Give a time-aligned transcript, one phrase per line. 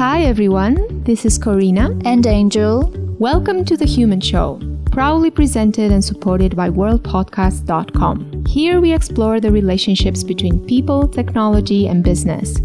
[0.00, 2.90] Hi everyone, this is Corina and Angel.
[3.18, 4.58] Welcome to The Human Show,
[4.90, 8.46] proudly presented and supported by worldpodcast.com.
[8.46, 12.62] Here we explore the relationships between people, technology, and business.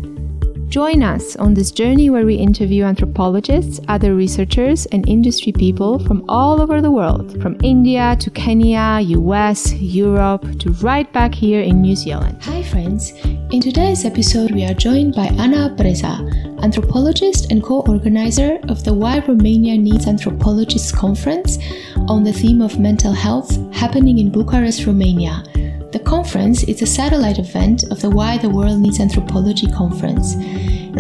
[0.70, 6.24] Join us on this journey where we interview anthropologists, other researchers, and industry people from
[6.30, 11.82] all over the world, from India to Kenya, US, Europe, to right back here in
[11.82, 12.42] New Zealand.
[12.44, 13.12] Hi, friends.
[13.52, 18.92] In today's episode, we are joined by Anna Berza, anthropologist and co organizer of the
[18.92, 21.60] Why Romania Needs Anthropologists Conference
[22.08, 25.44] on the theme of mental health happening in Bucharest, Romania.
[25.92, 30.34] The conference is a satellite event of the Why the World Needs Anthropology conference.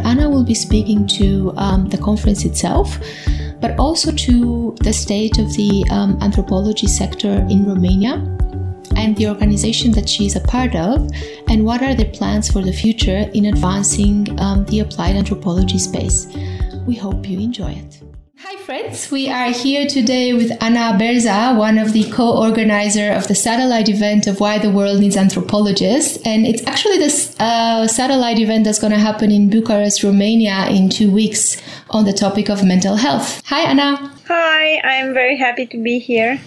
[0.05, 2.99] Anna will be speaking to um, the conference itself,
[3.59, 8.21] but also to the state of the um, anthropology sector in Romania
[8.95, 11.09] and the organization that she is a part of,
[11.48, 16.27] and what are their plans for the future in advancing um, the applied anthropology space.
[16.85, 18.02] We hope you enjoy it.
[18.37, 23.34] Hi friends, we are here today with Anna Berza, one of the co-organizer of the
[23.34, 26.20] satellite event of Why the World Needs Anthropologists.
[26.26, 30.90] And it's actually this uh, satellite event that's going to happen in Bucharest, Romania in
[30.90, 31.59] two weeks
[31.90, 33.41] on the topic of mental health.
[33.46, 34.12] Hi Anna.
[34.27, 36.40] Hi, I'm very happy to be here.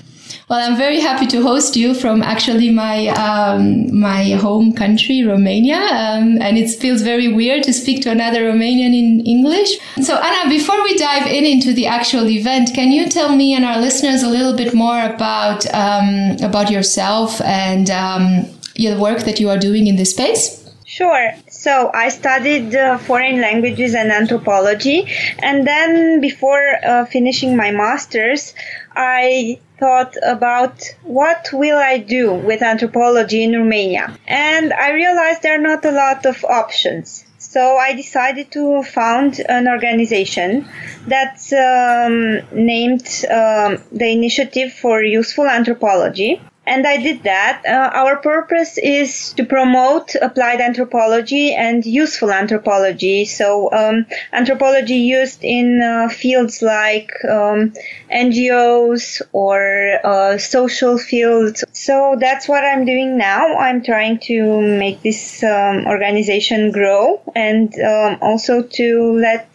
[0.49, 5.77] Well, I'm very happy to host you from actually my um, my home country, Romania,
[5.77, 9.79] um, and it feels very weird to speak to another Romanian in English.
[10.03, 13.65] So, Anna, before we dive in into the actual event, can you tell me and
[13.65, 19.41] our listeners a little bit more about um, about yourself and um, the work that
[19.41, 20.59] you are doing in this space?
[20.87, 21.33] Sure.
[21.51, 25.07] So I studied uh, foreign languages and anthropology,
[25.41, 28.55] and then before uh, finishing my master's,
[28.97, 34.17] I thought about what will I do with anthropology in Romania.
[34.27, 37.25] And I realized there are not a lot of options.
[37.39, 40.69] So I decided to found an organization
[41.07, 47.63] that's um, named um, the Initiative for Useful Anthropology and I did that.
[47.67, 53.25] Uh, our purpose is to promote applied anthropology and useful anthropology.
[53.25, 57.73] So, um, anthropology used in uh, fields like um,
[58.13, 61.65] NGOs or uh, social fields.
[61.73, 63.57] So, that's what I'm doing now.
[63.57, 69.49] I'm trying to make this um, organization grow and um, also to let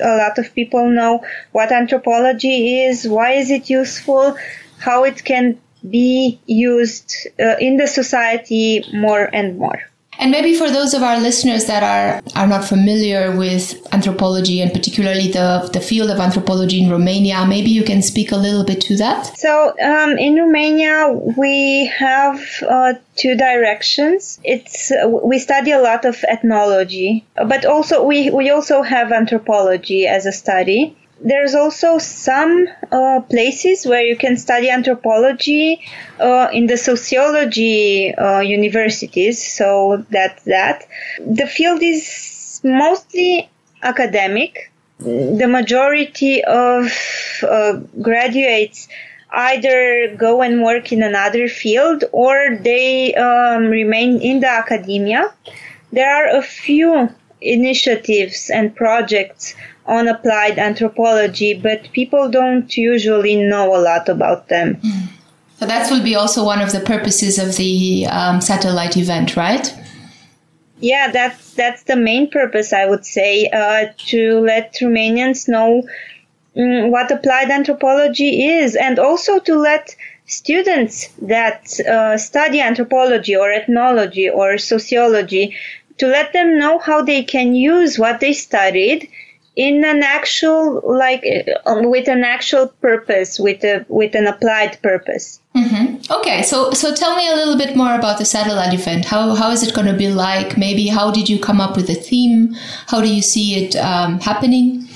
[0.00, 4.36] a lot of people know what anthropology is, why is it useful,
[4.78, 5.58] how it can
[5.90, 9.80] be used uh, in the society more and more.
[10.18, 14.72] And maybe for those of our listeners that are, are not familiar with anthropology and
[14.72, 18.80] particularly the, the field of anthropology in Romania, maybe you can speak a little bit
[18.82, 19.36] to that.
[19.36, 24.40] So, um, in Romania, we have uh, two directions.
[24.42, 30.06] It's uh, we study a lot of ethnology, but also we, we also have anthropology
[30.06, 35.82] as a study there's also some uh, places where you can study anthropology
[36.20, 39.42] uh, in the sociology uh, universities.
[39.42, 40.86] So that's that.
[41.18, 43.48] The field is mostly
[43.82, 44.72] academic.
[44.98, 46.92] The majority of
[47.42, 48.88] uh, graduates
[49.30, 55.32] either go and work in another field or they um, remain in the academia.
[55.92, 57.10] There are a few
[57.40, 59.54] initiatives and projects
[59.86, 64.80] on applied anthropology, but people don't usually know a lot about them.
[65.58, 69.72] So that will be also one of the purposes of the um, satellite event, right?
[70.80, 75.82] Yeah, that's that's the main purpose, I would say, uh, to let Romanians know
[76.56, 79.96] um, what applied anthropology is, and also to let
[80.26, 85.56] students that uh, study anthropology or ethnology or sociology
[85.98, 89.08] to let them know how they can use what they studied
[89.56, 95.40] in an actual like uh, with an actual purpose with a with an applied purpose.
[95.54, 96.12] Mm-hmm.
[96.12, 99.06] okay so so tell me a little bit more about the satellite event.
[99.06, 100.58] How how is it going to be like?
[100.58, 102.54] Maybe how did you come up with the theme?
[102.88, 104.86] How do you see it um, happening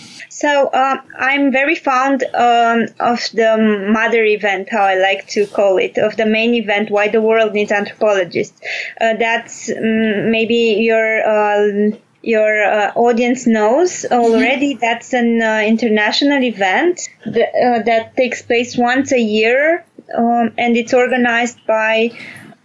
[0.41, 3.53] so um, I'm very fond um, of the
[3.93, 7.53] mother event, how I like to call it, of the main event, why the world
[7.53, 8.59] needs anthropologists.
[8.99, 11.91] Uh, that's um, maybe your uh,
[12.23, 14.81] your uh, audience knows already mm-hmm.
[14.81, 19.85] that's an uh, international event that, uh, that takes place once a year
[20.17, 22.11] um, and it's organized by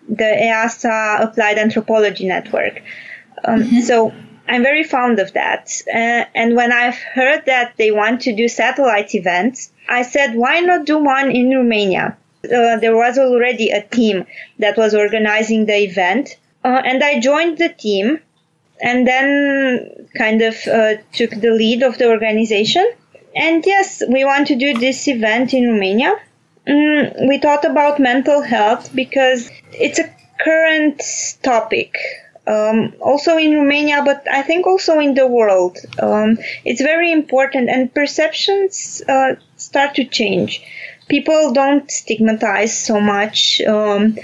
[0.07, 2.83] the EASA Applied Anthropology Network.
[3.43, 3.79] Um, mm-hmm.
[3.79, 4.13] So
[4.47, 5.81] I'm very fond of that.
[5.87, 10.59] Uh, and when I've heard that they want to do satellite events, I said, why
[10.59, 12.17] not do one in Romania?
[12.43, 14.25] Uh, there was already a team
[14.59, 16.37] that was organizing the event.
[16.63, 18.19] Uh, and I joined the team
[18.81, 22.87] and then kind of uh, took the lead of the organization.
[23.35, 26.15] And yes, we want to do this event in Romania.
[26.67, 30.09] Mm, we thought about mental health because it's a
[30.39, 31.01] current
[31.43, 31.95] topic.
[32.47, 35.79] Um, also in Romania, but I think also in the world.
[35.99, 40.61] Um, it's very important, and perceptions uh, start to change.
[41.07, 44.17] People don't stigmatize so much um,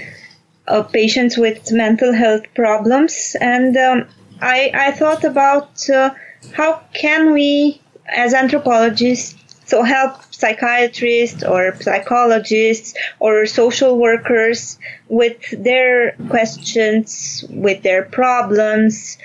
[0.68, 4.06] uh, patients with mental health problems, and um,
[4.40, 6.10] I, I thought about uh,
[6.52, 14.78] how can we, as anthropologists, so help psychiatrists or psychologists or social workers
[15.08, 19.18] with their questions, with their problems,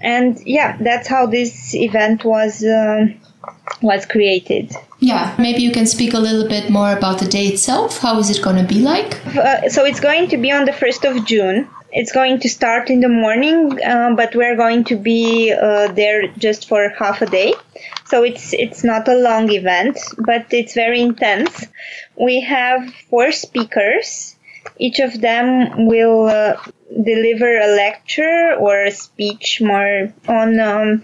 [0.00, 3.06] and yeah, that's how this event was uh,
[3.80, 4.72] was created.
[5.00, 7.98] Yeah, maybe you can speak a little bit more about the day itself.
[7.98, 9.24] How is it going to be like?
[9.36, 11.68] Uh, so it's going to be on the 1st of June.
[11.96, 16.26] It's going to start in the morning, uh, but we're going to be uh, there
[16.26, 17.54] just for half a day.
[18.06, 21.66] So it's it's not a long event, but it's very intense.
[22.16, 24.34] We have four speakers.
[24.76, 26.56] Each of them will uh,
[26.90, 31.02] deliver a lecture or a speech more on um,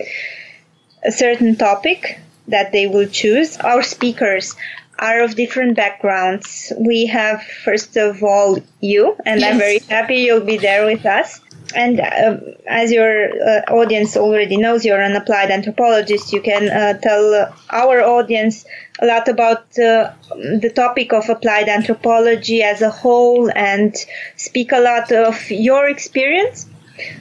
[1.05, 3.57] a certain topic that they will choose.
[3.59, 4.57] Our speakers
[5.01, 6.73] are of different backgrounds.
[6.79, 9.53] We have, first of all, you, and yes.
[9.53, 11.41] I'm very happy you'll be there with us.
[11.75, 16.33] And uh, as your uh, audience already knows, you're an applied anthropologist.
[16.33, 18.65] You can uh, tell our audience
[19.01, 23.95] a lot about uh, the topic of applied anthropology as a whole and
[24.37, 26.67] speak a lot of your experience.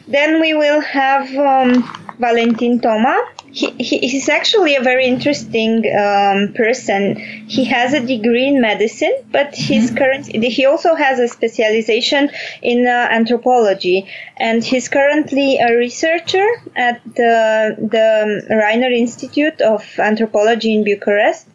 [0.07, 1.83] Then we will have um,
[2.17, 3.23] Valentin Toma,
[3.59, 7.15] he, he's actually a very interesting um, person.
[7.47, 9.97] He has a degree in medicine, but he's mm-hmm.
[9.97, 12.29] currently he also has a specialization
[12.61, 14.07] in uh, anthropology,
[14.37, 21.47] and he's currently a researcher at the the Rainer Institute of Anthropology in Bucharest.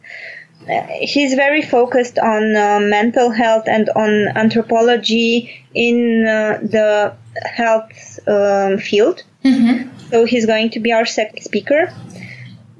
[0.69, 8.19] Uh, he's very focused on uh, mental health and on anthropology in uh, the health
[8.27, 9.23] um, field.
[9.45, 9.94] Mm-hmm.
[10.11, 11.93] So he's going to be our second speaker.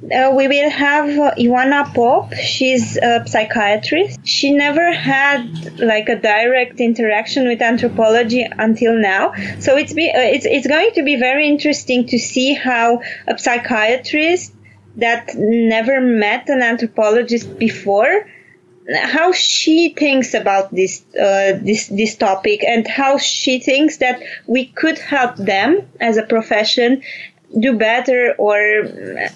[0.05, 2.35] Uh, we will have uh, Pop.
[2.35, 4.21] She's a psychiatrist.
[4.25, 9.32] She never had like a direct interaction with anthropology until now.
[9.61, 13.38] So it's be, uh, it's it's going to be very interesting to see how a
[13.38, 14.53] psychiatrist
[14.97, 18.26] that never met an anthropologist before
[18.92, 24.66] how she thinks about this uh, this this topic and how she thinks that we
[24.66, 27.02] could help them as a profession
[27.60, 28.58] do better or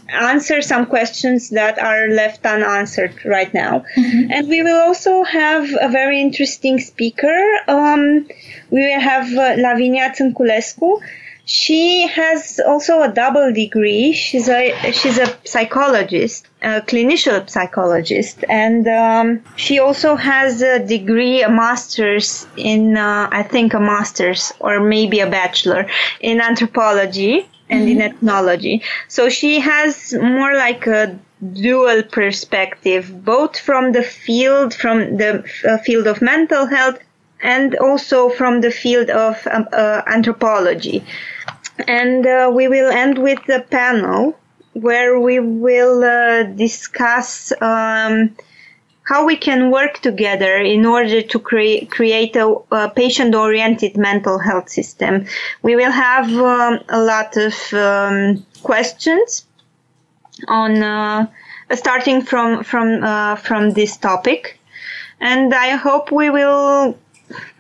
[0.09, 3.85] answer some questions that are left unanswered right now.
[3.97, 4.33] Mm-hmm.
[4.33, 7.39] And we will also have a very interesting speaker.
[7.69, 8.27] Um,
[8.71, 11.01] we will have uh, Lavinia Țânculescu
[11.49, 14.13] she has also a double degree.
[14.13, 21.43] She's a she's a psychologist, a clinical psychologist, and um, she also has a degree,
[21.43, 25.89] a master's in uh, I think a master's or maybe a bachelor
[26.21, 27.93] in anthropology and mm-hmm.
[27.93, 28.83] in ethnology.
[29.09, 31.19] So she has more like a
[31.55, 36.99] dual perspective, both from the field, from the uh, field of mental health,
[37.41, 41.05] and also from the field of um, uh, anthropology.
[41.87, 44.39] And uh, we will end with the panel
[44.73, 48.37] where we will uh, discuss um,
[49.03, 54.39] how we can work together in order to cre- create a, a patient oriented mental
[54.39, 55.27] health system.
[55.63, 59.47] We will have um, a lot of um, questions
[60.47, 61.27] on uh,
[61.75, 64.59] starting from from uh, from this topic
[65.21, 66.97] and i hope we will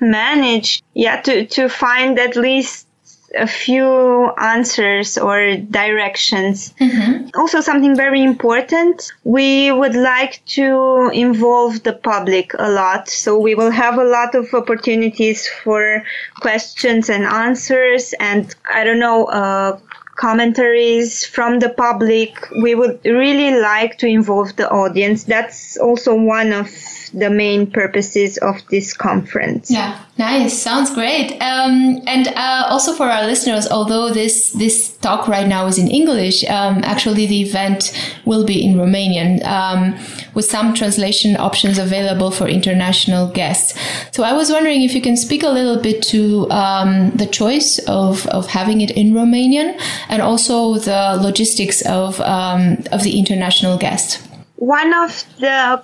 [0.00, 2.88] manage yeah to to find at least
[3.36, 6.72] a few answers or directions.
[6.80, 7.28] Mm-hmm.
[7.38, 13.08] Also, something very important, we would like to involve the public a lot.
[13.08, 16.04] So we will have a lot of opportunities for
[16.40, 19.78] questions and answers and I don't know, uh,
[20.18, 22.36] commentaries from the public.
[22.60, 25.24] We would really like to involve the audience.
[25.24, 26.68] That's also one of
[27.14, 29.70] the main purposes of this conference.
[29.70, 30.60] Yeah, nice.
[30.60, 31.32] Sounds great.
[31.40, 35.88] Um, and uh, also for our listeners, although this this talk right now is in
[35.88, 37.92] English, um, actually the event
[38.24, 39.94] will be in Romanian um,
[40.34, 43.78] with some translation options available for international guests.
[44.12, 47.78] So I was wondering if you can speak a little bit to um, the choice
[47.86, 53.78] of, of having it in Romanian and also the logistics of um, of the international
[53.78, 54.20] guest.
[54.56, 55.82] One of the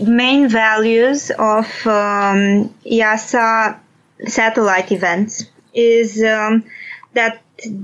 [0.00, 3.78] main values of um, EASA
[4.26, 6.64] satellite events is um,
[7.14, 7.40] that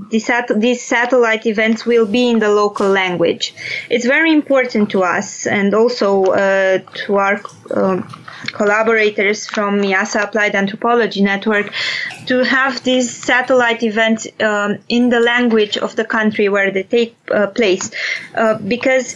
[0.09, 3.53] the sat- these satellite events will be in the local language.
[3.89, 7.41] It's very important to us and also uh, to our
[7.73, 8.01] uh,
[8.51, 11.71] collaborators from EASA Applied Anthropology Network
[12.25, 17.15] to have these satellite events um, in the language of the country where they take
[17.31, 17.91] uh, place
[18.35, 19.15] uh, because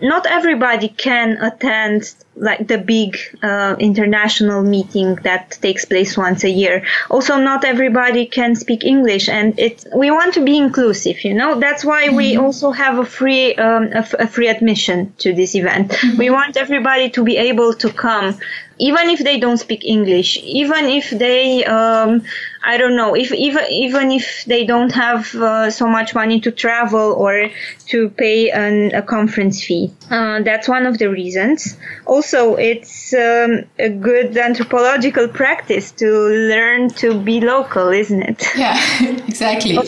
[0.00, 6.50] not everybody can attend like the big uh, international meeting that takes place once a
[6.50, 6.84] year.
[7.10, 11.22] Also, not everybody can speak English, and it we want to be inclusive.
[11.24, 12.16] You know, that's why mm-hmm.
[12.16, 15.90] we also have a free um, a, f- a free admission to this event.
[15.90, 16.18] Mm-hmm.
[16.18, 18.38] We want everybody to be able to come
[18.80, 22.22] even if they don't speak English, even if they, um,
[22.62, 26.50] I don't know, if even even if they don't have uh, so much money to
[26.50, 27.48] travel or
[27.86, 31.76] to pay an, a conference fee, uh, that's one of the reasons.
[32.04, 38.46] Also, it's um, a good anthropological practice to learn to be local, isn't it?
[38.60, 38.76] Yeah,
[39.26, 39.78] exactly.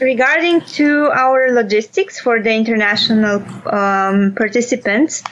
[0.00, 5.24] Regarding to our logistics for the international um, participants,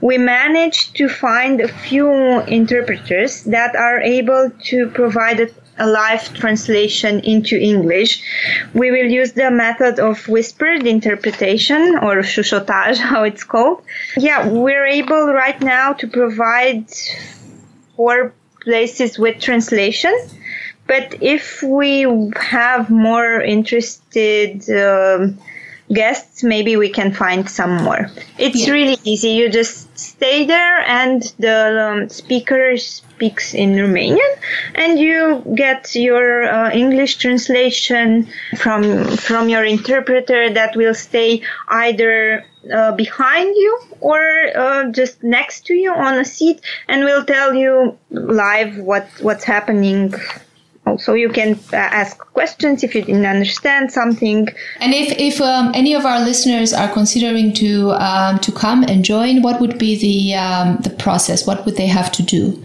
[0.00, 2.08] we managed to find a few
[2.42, 5.48] interpreters that are able to provide a,
[5.80, 8.22] a live translation into English.
[8.74, 13.82] We will use the method of whispered interpretation or chuchotage, how it's called.
[14.16, 16.86] Yeah, we're able right now to provide
[17.96, 18.32] four
[18.62, 20.14] places with translation
[20.90, 25.38] but if we have more interested um,
[25.92, 28.10] guests, maybe we can find some more.
[28.38, 28.72] It's yeah.
[28.72, 29.30] really easy.
[29.30, 34.32] You just stay there, and the um, speaker speaks in Romanian,
[34.74, 42.44] and you get your uh, English translation from from your interpreter that will stay either
[42.72, 44.20] uh, behind you or
[44.56, 49.44] uh, just next to you on a seat, and will tell you live what what's
[49.44, 50.14] happening
[50.90, 54.48] also you can uh, ask questions if you didn't understand something.
[54.80, 59.04] And if, if um, any of our listeners are considering to um, to come and
[59.04, 61.46] join what would be the um, the process?
[61.46, 62.62] What would they have to do?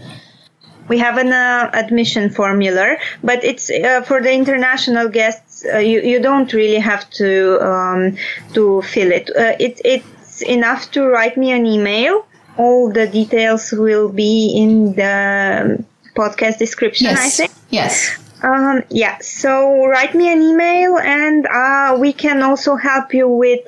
[0.88, 6.00] We have an uh, admission formula but it's uh, for the international guests uh, you,
[6.02, 8.16] you don't really have to um,
[8.54, 9.30] to fill it.
[9.30, 12.26] Uh, it it's enough to write me an email.
[12.58, 15.84] All the details will be in the
[16.16, 17.18] podcast description, yes.
[17.18, 17.52] I think.
[17.70, 18.18] Yes.
[18.42, 23.60] Um, yeah, so write me an email and uh, we can also help you with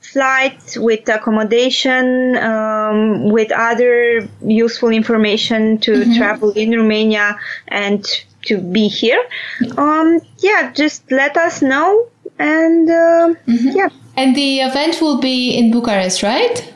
[0.00, 6.16] flight, with accommodation, um, with other useful information to mm-hmm.
[6.18, 8.04] travel in Romania and
[8.42, 9.22] to be here.
[9.78, 12.08] Um, yeah, just let us know
[12.38, 13.68] and uh, mm-hmm.
[13.68, 13.88] yeah.
[14.16, 16.71] And the event will be in Bucharest, right?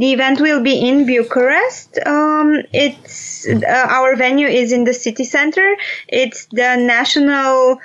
[0.00, 1.98] The event will be in Bucharest.
[2.06, 5.76] Um, it's uh, our venue is in the city center.
[6.08, 7.78] It's the National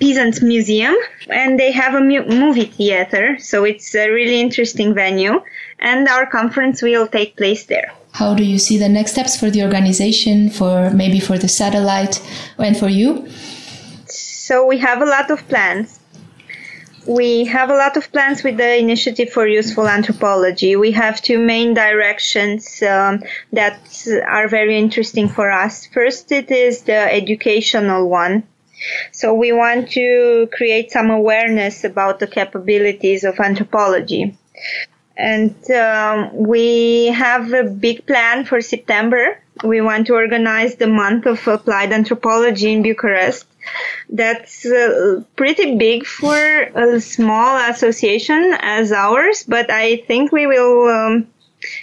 [0.00, 0.96] Peasants Museum,
[1.28, 5.40] and they have a mu- movie theater, so it's a really interesting venue.
[5.78, 7.92] And our conference will take place there.
[8.14, 12.20] How do you see the next steps for the organization, for maybe for the satellite,
[12.58, 13.28] and for you?
[14.08, 15.99] So we have a lot of plans
[17.06, 20.76] we have a lot of plans with the Initiative for Useful Anthropology.
[20.76, 23.80] We have two main directions um, that
[24.26, 25.86] are very interesting for us.
[25.86, 28.44] First, it is the educational one.
[29.12, 34.36] So we want to create some awareness about the capabilities of anthropology.
[35.16, 39.42] And um, we have a big plan for September.
[39.62, 43.46] We want to organize the month of applied anthropology in Bucharest
[44.08, 50.88] that's uh, pretty big for a small association as ours, but I think we will.
[50.88, 51.28] Um,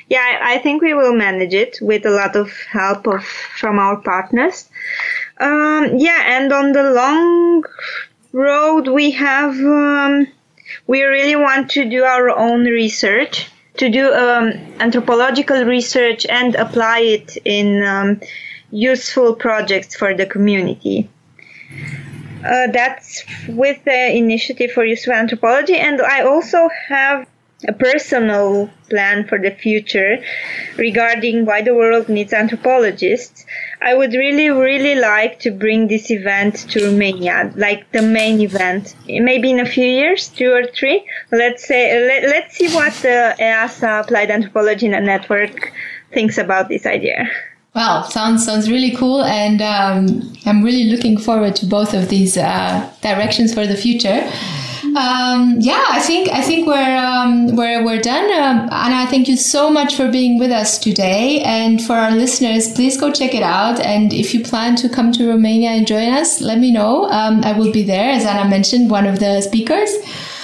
[0.09, 3.97] yeah, I think we will manage it with a lot of help of from our
[3.97, 4.67] partners.
[5.39, 7.63] Um, yeah, and on the long
[8.31, 10.27] road, we have um,
[10.87, 16.99] we really want to do our own research, to do um, anthropological research and apply
[16.99, 18.19] it in um,
[18.71, 21.09] useful projects for the community.
[22.45, 27.27] Uh, that's with the Initiative for Useful Anthropology, and I also have
[27.67, 30.19] a personal plan for the future
[30.77, 33.45] regarding why the world needs anthropologists.
[33.81, 38.95] I would really, really like to bring this event to Romania, like the main event.
[39.07, 41.03] Maybe in a few years, two or three.
[41.31, 45.73] Let's say, let, let's see what the EASA Applied Anthropology Network
[46.13, 47.29] thinks about this idea.
[47.75, 52.35] Wow, sounds sounds really cool, and um, I'm really looking forward to both of these
[52.35, 54.27] uh, directions for the future.
[54.97, 58.25] Um, yeah, I think I think we're um, we're we're done.
[58.31, 61.41] Um, Anna, thank you so much for being with us today.
[61.41, 63.79] And for our listeners, please go check it out.
[63.79, 67.05] And if you plan to come to Romania and join us, let me know.
[67.11, 69.91] Um, I will be there, as Anna mentioned, one of the speakers.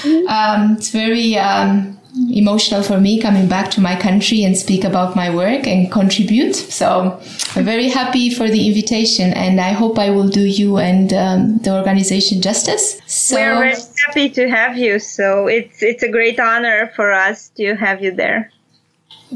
[0.03, 0.27] Mm-hmm.
[0.27, 1.99] Um, it's very um,
[2.31, 6.55] emotional for me coming back to my country and speak about my work and contribute.
[6.55, 7.19] So
[7.55, 11.57] I'm very happy for the invitation and I hope I will do you and um,
[11.59, 13.01] the organization justice.
[13.07, 14.99] So we're very happy to have you.
[14.99, 18.51] So it's, it's a great honor for us to have you there.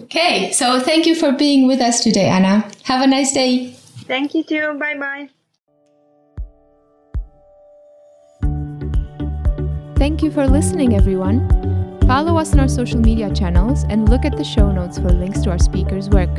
[0.03, 0.51] Okay.
[0.51, 2.69] So thank you for being with us today, Anna.
[2.83, 3.71] Have a nice day.
[4.05, 4.77] Thank you too.
[4.79, 5.29] Bye bye.
[9.97, 11.66] Thank you for listening, everyone.
[12.07, 15.41] Follow us on our social media channels and look at the show notes for links
[15.41, 16.33] to our speakers' work.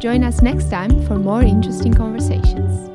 [0.00, 2.89] Join us next time for more interesting conversations.